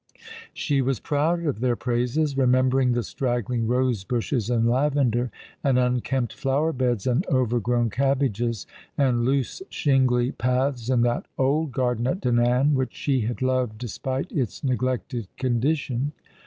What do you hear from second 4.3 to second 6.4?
and lavender, and unkempt